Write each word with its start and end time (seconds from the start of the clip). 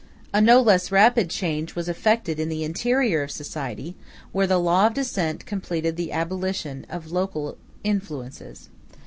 A 0.33 0.41
no 0.41 0.59
less 0.59 0.91
rapid 0.91 1.29
change 1.29 1.75
was 1.75 1.87
effected 1.87 2.39
in 2.39 2.49
the 2.49 2.63
interior 2.63 3.21
of 3.21 3.29
society, 3.29 3.95
where 4.31 4.47
the 4.47 4.57
law 4.59 4.87
of 4.87 4.95
descent 4.95 5.45
completed 5.45 5.95
the 5.95 6.11
abolition 6.11 6.87
of 6.89 7.11
local 7.11 7.55
influences. 7.83 8.69